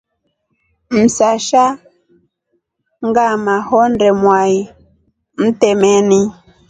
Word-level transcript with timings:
Msasha 0.89 1.65
ngama 3.07 3.55
honde 3.67 4.09
mwai 4.21 4.57
mtemeni. 5.39 6.21